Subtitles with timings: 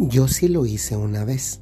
[0.00, 1.60] Yo sí lo hice una vez,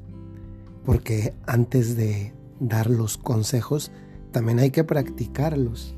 [0.85, 3.93] porque antes de dar los consejos,
[4.31, 5.97] también hay que practicarlos.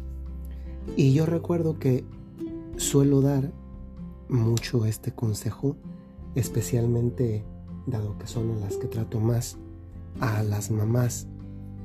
[0.97, 2.05] Y yo recuerdo que
[2.77, 3.53] suelo dar
[4.29, 5.75] mucho este consejo,
[6.37, 7.45] especialmente
[7.89, 9.57] dado que son las que trato más
[10.21, 11.27] a las mamás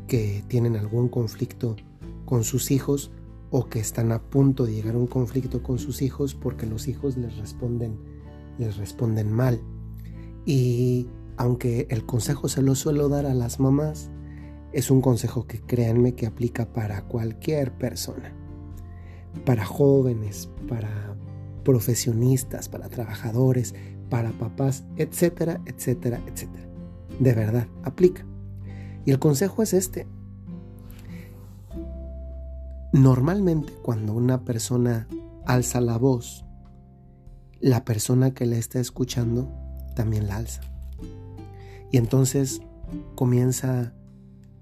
[0.08, 1.78] que tienen algún conflicto
[2.26, 3.12] con sus hijos
[3.50, 6.88] o que están a punto de llegar a un conflicto con sus hijos porque los
[6.88, 7.98] hijos les responden
[8.60, 9.60] les responden mal.
[10.46, 11.08] Y
[11.38, 14.10] aunque el consejo se lo suelo dar a las mamás,
[14.72, 18.34] es un consejo que créanme que aplica para cualquier persona.
[19.46, 21.16] Para jóvenes, para
[21.64, 23.74] profesionistas, para trabajadores,
[24.10, 26.68] para papás, etcétera, etcétera, etcétera.
[27.20, 28.26] De verdad, aplica.
[29.06, 30.08] Y el consejo es este.
[32.92, 35.08] Normalmente cuando una persona
[35.46, 36.46] alza la voz,
[37.60, 39.63] la persona que le está escuchando
[39.94, 40.62] también la alza.
[41.92, 42.62] Y entonces
[43.16, 43.94] comienza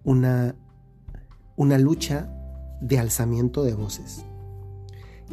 [0.04, 0.56] una,
[1.56, 2.30] una lucha
[2.82, 4.26] de alzamiento de voces.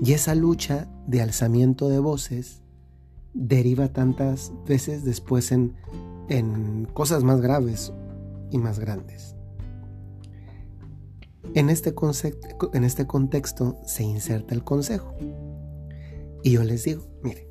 [0.01, 2.63] Y esa lucha de alzamiento de voces
[3.35, 5.75] deriva tantas veces después en,
[6.29, 7.93] en cosas más graves
[8.51, 9.35] y más grandes.
[11.55, 11.95] En este,
[12.75, 15.15] en este contexto se inserta el consejo.
[16.43, 17.48] Y yo les digo, mire,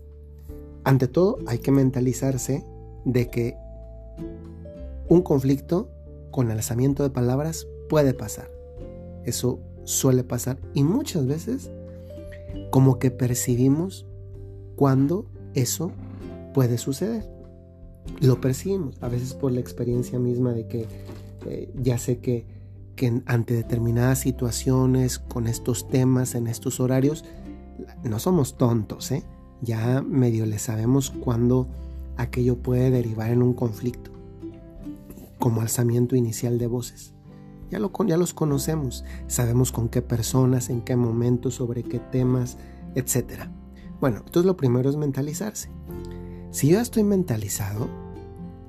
[0.88, 2.64] ante todo hay que mentalizarse
[3.04, 3.58] de que
[5.10, 5.90] un conflicto
[6.32, 8.50] con alzamiento de palabras puede pasar.
[9.26, 11.70] Eso suele pasar y muchas veces
[12.72, 14.06] como que percibimos
[14.78, 15.92] cuando eso
[16.54, 17.30] puede suceder.
[18.22, 20.86] Lo percibimos, a veces por la experiencia misma de que
[21.48, 22.46] eh, ya sé que,
[22.96, 27.26] que ante determinadas situaciones, con estos temas, en estos horarios,
[28.06, 29.24] no somos tontos, ¿eh?
[29.62, 31.68] Ya medio le sabemos cuándo
[32.18, 34.12] aquello puede derivar en un conflicto,
[35.40, 37.14] como alzamiento inicial de voces.
[37.70, 42.58] Ya, lo, ya los conocemos, sabemos con qué personas, en qué momentos, sobre qué temas,
[42.96, 43.50] etc.
[44.00, 45.70] Bueno, entonces lo primero es mentalizarse.
[46.52, 47.90] Si yo estoy mentalizado,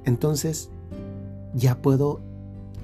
[0.05, 0.71] entonces
[1.55, 2.21] ya puedo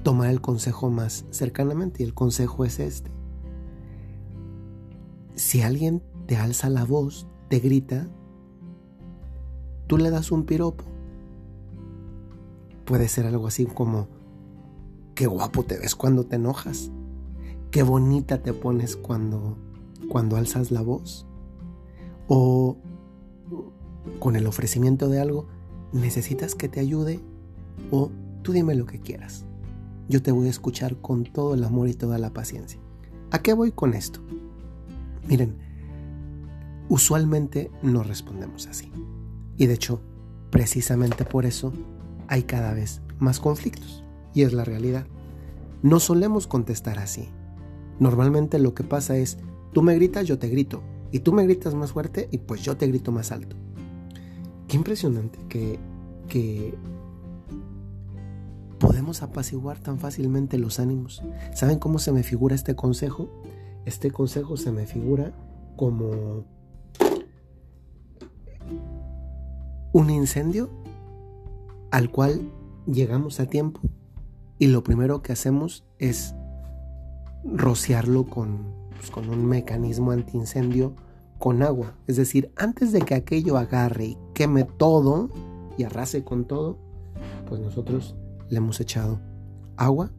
[0.03, 3.11] tomar el consejo más cercanamente y el consejo es este.
[5.35, 8.07] Si alguien te alza la voz, te grita,
[9.87, 10.83] tú le das un piropo.
[12.85, 14.07] Puede ser algo así como,
[15.15, 16.91] qué guapo te ves cuando te enojas,
[17.71, 19.57] qué bonita te pones cuando,
[20.09, 21.25] cuando alzas la voz.
[22.27, 22.77] O
[24.19, 25.47] con el ofrecimiento de algo,
[25.93, 27.19] necesitas que te ayude
[27.91, 28.11] o
[28.41, 29.45] tú dime lo que quieras.
[30.07, 32.79] Yo te voy a escuchar con todo el amor y toda la paciencia.
[33.31, 34.19] ¿A qué voy con esto?
[35.27, 35.57] Miren,
[36.89, 38.91] Usualmente no respondemos así.
[39.57, 40.01] Y de hecho,
[40.51, 41.73] precisamente por eso
[42.27, 44.03] hay cada vez más conflictos.
[44.33, 45.07] Y es la realidad.
[45.81, 47.29] No solemos contestar así.
[47.99, 49.37] Normalmente lo que pasa es,
[49.73, 50.83] tú me gritas, yo te grito.
[51.11, 53.55] Y tú me gritas más fuerte y pues yo te grito más alto.
[54.67, 55.79] Qué impresionante que,
[56.27, 56.75] que
[58.79, 61.23] podemos apaciguar tan fácilmente los ánimos.
[61.53, 63.29] ¿Saben cómo se me figura este consejo?
[63.85, 65.33] Este consejo se me figura
[65.75, 66.45] como
[69.95, 70.69] un incendio
[71.89, 72.51] al cual
[72.85, 73.79] llegamos a tiempo
[74.59, 76.35] y lo primero que hacemos es
[77.45, 78.65] rociarlo con,
[78.97, 80.97] pues, con un mecanismo antiincendio
[81.37, 81.95] con agua.
[82.07, 85.29] Es decir, antes de que aquello agarre y queme todo
[85.77, 86.77] y arrase con todo,
[87.47, 88.17] pues nosotros
[88.49, 89.21] le hemos echado
[89.77, 90.11] agua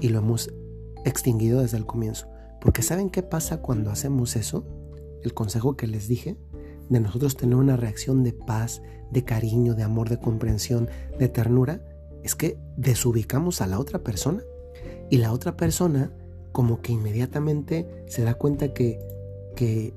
[0.00, 0.50] y lo hemos
[1.04, 2.26] extinguido desde el comienzo.
[2.60, 4.66] Porque ¿saben qué pasa cuando hacemos eso?
[5.22, 6.36] El consejo que les dije,
[6.88, 10.88] de nosotros tener una reacción de paz, de cariño, de amor, de comprensión,
[11.18, 11.80] de ternura,
[12.22, 14.42] es que desubicamos a la otra persona.
[15.10, 16.12] Y la otra persona
[16.52, 18.98] como que inmediatamente se da cuenta que,
[19.54, 19.94] que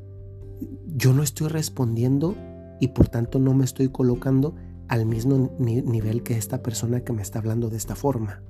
[0.96, 2.36] yo no estoy respondiendo
[2.80, 4.56] y por tanto no me estoy colocando
[4.88, 8.42] al mismo nivel que esta persona que me está hablando de esta forma.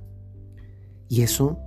[1.08, 1.58] Y eso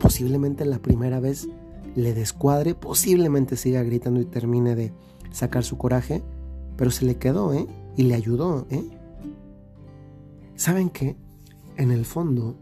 [0.00, 1.48] posiblemente la primera vez
[1.94, 4.92] le descuadre, posiblemente siga gritando y termine de
[5.30, 6.22] sacar su coraje,
[6.76, 7.66] pero se le quedó, ¿eh?
[7.96, 8.84] Y le ayudó, ¿eh?
[10.56, 11.16] ¿Saben qué?
[11.76, 12.56] En el fondo,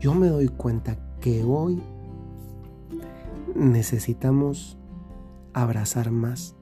[0.00, 1.82] yo me doy cuenta que hoy
[3.54, 4.78] necesitamos
[5.52, 6.54] abrazar más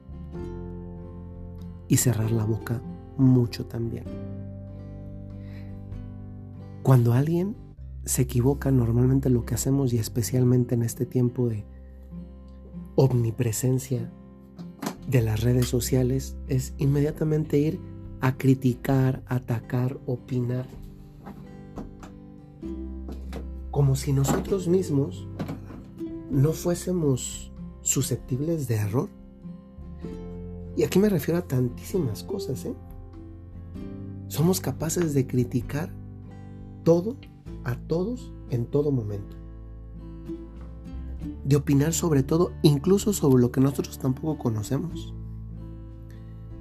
[1.87, 2.81] y cerrar la boca
[3.17, 4.05] mucho también.
[6.83, 7.55] Cuando alguien
[8.05, 11.65] se equivoca, normalmente lo que hacemos, y especialmente en este tiempo de
[12.95, 14.11] omnipresencia
[15.07, 17.79] de las redes sociales es inmediatamente ir
[18.19, 20.67] a criticar, atacar, opinar.
[23.71, 25.27] Como si nosotros mismos
[26.29, 27.51] no fuésemos
[27.81, 29.09] susceptibles de error.
[30.75, 32.75] Y aquí me refiero a tantísimas cosas, ¿eh?
[34.27, 35.89] Somos capaces de criticar
[36.83, 37.15] todo,
[37.63, 39.37] a todos, en todo momento.
[41.47, 45.13] De opinar sobre todo, incluso sobre lo que nosotros tampoco conocemos.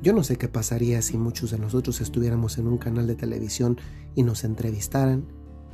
[0.01, 3.79] Yo no sé qué pasaría si muchos de nosotros estuviéramos en un canal de televisión
[4.15, 5.25] y nos entrevistaran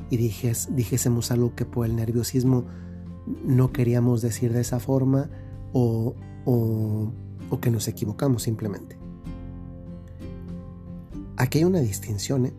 [0.09, 2.65] y dijésemos algo que por el nerviosismo
[3.45, 5.29] no queríamos decir de esa forma
[5.73, 6.15] o,
[6.45, 8.97] o que nos equivocamos simplemente.
[11.37, 12.47] Aquí hay una distinción.
[12.47, 12.53] ¿eh?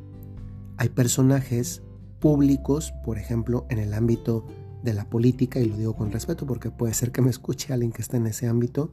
[0.77, 1.83] Hay personajes
[2.21, 4.47] públicos, por ejemplo, en el ámbito
[4.85, 7.93] de la política, y lo digo con respeto porque puede ser que me escuche alguien
[7.93, 8.91] que está en ese ámbito,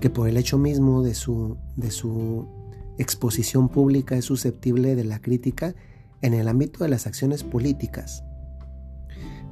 [0.00, 2.46] que por el hecho mismo de su, de su
[2.98, 5.74] exposición pública es susceptible de la crítica
[6.20, 8.24] en el ámbito de las acciones políticas.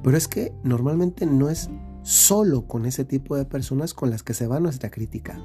[0.03, 1.69] Pero es que normalmente no es
[2.03, 5.39] solo con ese tipo de personas con las que se va nuestra crítica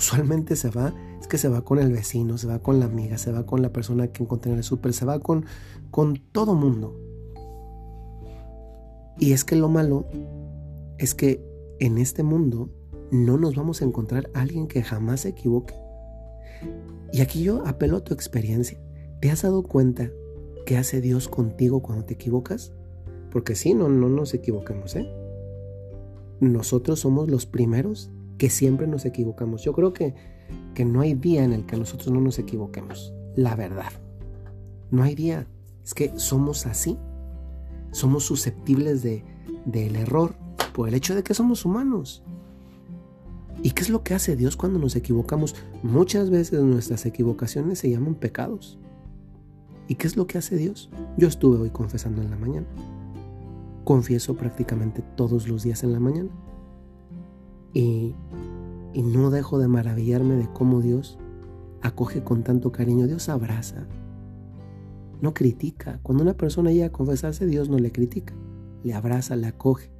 [0.00, 3.18] usualmente se va, es que se va con el vecino, se va con la amiga,
[3.18, 5.44] se va con la persona que encontré en el súper, se va con,
[5.90, 6.96] con todo mundo.
[9.20, 10.06] Y es que lo malo
[10.98, 11.44] es que
[11.78, 12.70] en este mundo
[13.10, 15.74] no nos vamos a encontrar a alguien que jamás se equivoque.
[17.12, 18.80] Y aquí yo apelo a tu experiencia.
[19.20, 20.10] ¿Te has dado cuenta
[20.64, 22.72] qué hace Dios contigo cuando te equivocas?
[23.30, 25.06] Porque si no, no nos equivoquemos, ¿eh?
[26.40, 29.62] Nosotros somos los primeros que siempre nos equivocamos.
[29.62, 30.14] Yo creo que,
[30.74, 33.12] que no hay día en el que nosotros no nos equivoquemos.
[33.36, 33.92] La verdad.
[34.90, 35.46] No hay día.
[35.84, 36.96] Es que somos así.
[37.90, 39.24] Somos susceptibles de,
[39.64, 40.34] del error
[40.74, 42.22] por el hecho de que somos humanos.
[43.62, 45.54] ¿Y qué es lo que hace Dios cuando nos equivocamos?
[45.82, 48.78] Muchas veces nuestras equivocaciones se llaman pecados.
[49.86, 50.88] ¿Y qué es lo que hace Dios?
[51.18, 52.66] Yo estuve hoy confesando en la mañana.
[53.84, 56.30] Confieso prácticamente todos los días en la mañana.
[57.74, 58.14] Y,
[58.94, 61.18] no dejo de maravillarme de cómo Dios
[61.82, 63.06] acoge con tanto cariño.
[63.06, 63.86] Dios abraza,
[65.20, 66.00] no critica.
[66.02, 68.34] Cuando una persona llega a confesarse, Dios no le critica,
[68.82, 69.90] le abraza, le acoge.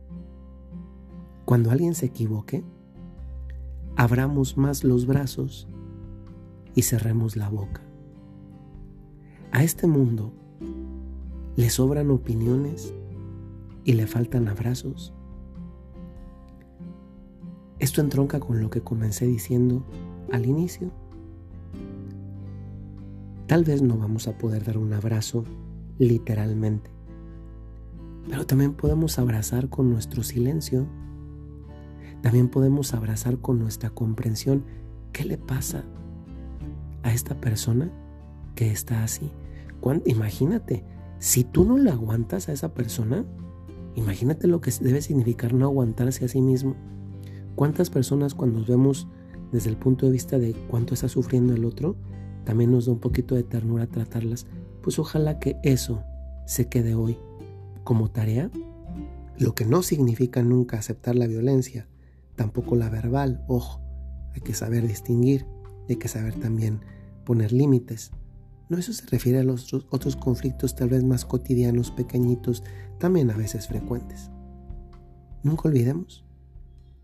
[1.44, 2.64] Cuando alguien se equivoque,
[3.96, 5.68] abramos más los brazos
[6.74, 7.82] y cerremos la boca.
[9.52, 10.32] A este mundo
[11.56, 12.94] le sobran opiniones
[13.84, 15.12] y le faltan abrazos.
[17.80, 19.84] Esto entronca con lo que comencé diciendo
[20.30, 20.92] al inicio.
[23.50, 25.44] Tal vez no vamos a poder dar un abrazo
[25.98, 26.88] literalmente,
[28.28, 30.86] pero también podemos abrazar con nuestro silencio.
[32.22, 34.62] También podemos abrazar con nuestra comprensión.
[35.10, 35.82] ¿Qué le pasa
[37.02, 37.90] a esta persona
[38.54, 39.32] que está así?
[40.04, 40.84] Imagínate,
[41.18, 43.24] si tú no le aguantas a esa persona,
[43.96, 46.76] imagínate lo que debe significar no aguantarse a sí mismo.
[47.56, 49.08] ¿Cuántas personas cuando vemos
[49.50, 51.96] desde el punto de vista de cuánto está sufriendo el otro,
[52.44, 54.46] también nos da un poquito de ternura tratarlas?
[54.82, 56.02] Pues ojalá que eso
[56.46, 57.18] se quede hoy
[57.84, 58.50] como tarea,
[59.38, 61.88] lo que no significa nunca aceptar la violencia,
[62.36, 63.80] tampoco la verbal, ojo,
[64.34, 65.46] hay que saber distinguir,
[65.88, 66.80] hay que saber también
[67.24, 68.10] poner límites.
[68.68, 72.62] No, eso se refiere a los otros conflictos tal vez más cotidianos, pequeñitos,
[72.98, 74.30] también a veces frecuentes.
[75.42, 76.24] Nunca olvidemos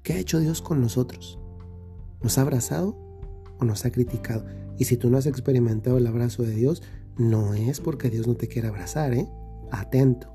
[0.06, 1.36] ¿Qué ha hecho Dios con nosotros?
[2.22, 2.96] ¿Nos ha abrazado
[3.58, 4.46] o nos ha criticado?
[4.78, 6.82] Y si tú no has experimentado el abrazo de Dios,
[7.16, 9.28] no es porque Dios no te quiera abrazar, ¿eh?
[9.70, 10.30] Atento,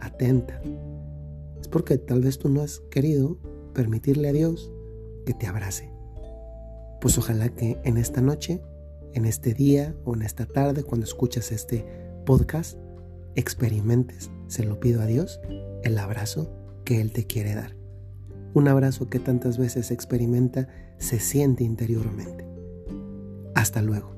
[0.00, 0.60] atenta.
[1.60, 3.38] Es porque tal vez tú no has querido
[3.74, 4.72] permitirle a Dios
[5.24, 5.90] que te abrace.
[7.00, 8.60] Pues ojalá que en esta noche,
[9.12, 11.86] en este día o en esta tarde, cuando escuchas este
[12.24, 12.78] podcast,
[13.34, 15.40] experimentes, se lo pido a Dios,
[15.84, 16.50] el abrazo
[16.84, 17.76] que Él te quiere dar
[18.56, 20.66] un abrazo que tantas veces experimenta
[20.96, 22.46] se siente interiormente.
[23.66, 24.14] Hasta luego.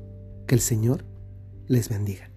[0.46, 1.06] Que el Señor
[1.68, 2.30] les bendiga.